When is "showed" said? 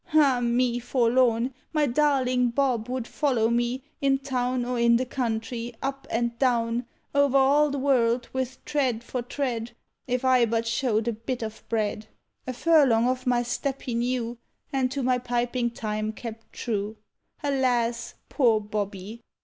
10.65-11.07